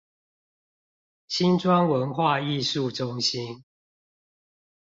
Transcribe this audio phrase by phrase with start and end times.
[1.27, 3.63] 新莊文化藝術中心